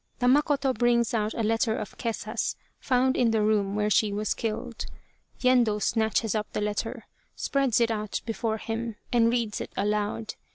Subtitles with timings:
[0.19, 4.87] Tamakoto brings out a letter of Kesa's found in the room where she was killed.
[5.41, 10.33] Yendo snatches up the letter, spreads it out before him, and reads it aloud.